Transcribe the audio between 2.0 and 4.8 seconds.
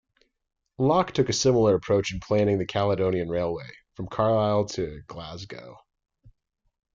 in planning the Caledonian Railway, from Carlisle